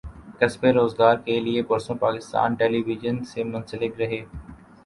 کسبِ 0.39 0.61
روزگارکے 0.77 1.35
لیے 1.45 1.61
برسوں 1.69 1.95
پاکستان 2.05 2.49
ٹیلی 2.59 2.81
وژن 2.87 3.23
سے 3.31 3.43
منسلک 3.51 3.91
رہے 4.01 4.21